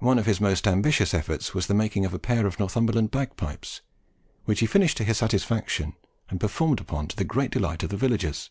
[0.00, 3.82] One of his most ambitious efforts was the making of a pair of Northumberland bagpipes,
[4.46, 5.94] which he finished to his satisfaction,
[6.28, 8.50] and performed upon to the great delight of the villagers.